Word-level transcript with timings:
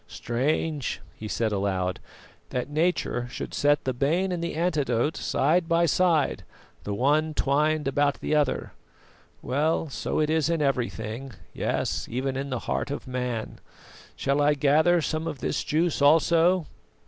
"Strange," 0.07 0.99
he 1.13 1.27
said 1.27 1.51
aloud, 1.51 1.99
"that 2.49 2.71
Nature 2.71 3.27
should 3.29 3.53
set 3.53 3.83
the 3.83 3.93
bane 3.93 4.31
and 4.31 4.43
the 4.43 4.55
antidote 4.55 5.15
side 5.15 5.69
by 5.69 5.85
side, 5.85 6.43
the 6.85 6.91
one 6.95 7.35
twined 7.35 7.87
about 7.87 8.19
the 8.19 8.33
other. 8.33 8.73
Well, 9.43 9.89
so 9.89 10.19
it 10.19 10.31
is 10.31 10.49
in 10.49 10.59
everything; 10.59 11.33
yes, 11.53 12.07
even 12.09 12.35
in 12.35 12.49
the 12.49 12.61
heart 12.65 12.89
of 12.89 13.05
man. 13.05 13.59
Shall 14.15 14.41
I 14.41 14.55
gather 14.55 15.01
some 15.03 15.27
of 15.27 15.37
this 15.37 15.63
juice 15.63 16.01
also? 16.01 16.65